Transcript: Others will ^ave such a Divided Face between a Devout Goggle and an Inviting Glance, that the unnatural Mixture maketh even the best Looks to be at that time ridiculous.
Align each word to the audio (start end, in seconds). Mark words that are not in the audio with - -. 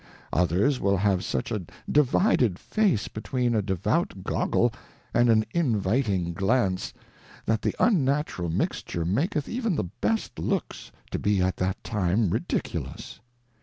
Others 0.33 0.79
will 0.79 0.97
^ave 0.97 1.21
such 1.21 1.51
a 1.51 1.61
Divided 1.87 2.57
Face 2.57 3.07
between 3.07 3.53
a 3.53 3.61
Devout 3.61 4.23
Goggle 4.23 4.73
and 5.13 5.29
an 5.29 5.45
Inviting 5.53 6.33
Glance, 6.33 6.91
that 7.45 7.61
the 7.61 7.75
unnatural 7.79 8.49
Mixture 8.49 9.05
maketh 9.05 9.47
even 9.47 9.75
the 9.75 9.83
best 9.83 10.39
Looks 10.39 10.91
to 11.11 11.19
be 11.19 11.39
at 11.39 11.57
that 11.57 11.83
time 11.83 12.31
ridiculous. 12.31 13.19